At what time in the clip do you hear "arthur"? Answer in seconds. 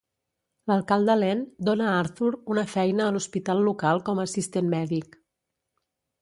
2.05-2.31